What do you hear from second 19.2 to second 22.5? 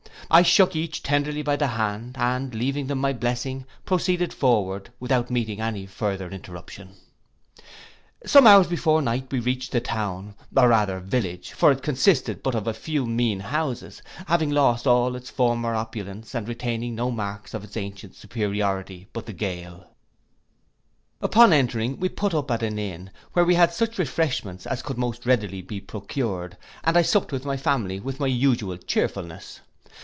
the gaol. Upon entering, we put up